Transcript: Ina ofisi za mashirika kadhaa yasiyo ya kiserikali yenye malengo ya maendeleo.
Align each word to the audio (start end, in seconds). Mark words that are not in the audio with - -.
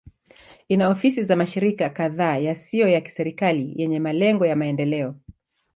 Ina 0.69 0.89
ofisi 0.89 1.23
za 1.23 1.35
mashirika 1.35 1.89
kadhaa 1.89 2.37
yasiyo 2.37 2.87
ya 2.87 3.01
kiserikali 3.01 3.73
yenye 3.75 3.99
malengo 3.99 4.45
ya 4.45 4.55
maendeleo. 4.55 5.15